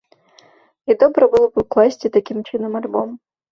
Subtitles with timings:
[0.91, 3.09] І добра было б скласці такім чынам альбом.